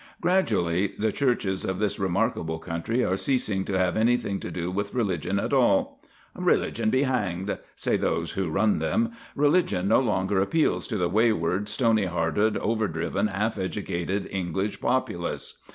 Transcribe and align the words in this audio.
Gradually 0.19 0.93
the 0.97 1.11
churches 1.11 1.63
of 1.63 1.77
this 1.77 1.99
remarkable 1.99 2.57
country 2.57 3.05
are 3.05 3.15
ceasing 3.15 3.63
to 3.65 3.77
have 3.77 3.95
anything 3.95 4.39
to 4.39 4.49
do 4.49 4.71
with 4.71 4.95
religion 4.95 5.37
at 5.37 5.53
all. 5.53 6.01
"Religion 6.35 6.89
be 6.89 7.03
hanged!" 7.03 7.55
say 7.75 7.97
those 7.97 8.33
that 8.33 8.49
run 8.49 8.79
them. 8.79 9.11
"Religion 9.35 9.87
no 9.87 9.99
longer 9.99 10.41
appeals 10.41 10.87
to 10.87 10.97
the 10.97 11.07
wayward, 11.07 11.69
stony 11.69 12.05
hearted, 12.05 12.57
over 12.57 12.87
driven, 12.87 13.27
half 13.27 13.59
educated 13.59 14.27
English 14.31 14.81
populace. 14.81 15.59